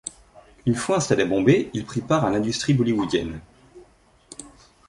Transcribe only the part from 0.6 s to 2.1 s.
Une fois installé à Bombay, il prit